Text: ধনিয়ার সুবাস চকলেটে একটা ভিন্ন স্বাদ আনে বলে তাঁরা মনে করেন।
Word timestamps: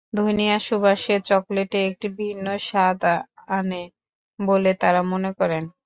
ধনিয়ার 0.13 0.61
সুবাস 0.67 1.03
চকলেটে 1.25 1.79
একটা 1.89 2.07
ভিন্ন 2.19 2.45
স্বাদ 2.61 3.01
আনে 3.49 3.83
বলে 4.39 4.71
তাঁরা 4.81 5.01
মনে 5.11 5.31
করেন। 5.39 5.63